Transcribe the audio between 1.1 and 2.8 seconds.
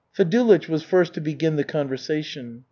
to begin the conversation.